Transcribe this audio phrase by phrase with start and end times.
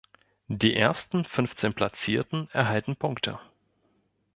[0.47, 3.39] Die ersten fünfzehn Platzierten erhalten Punkte.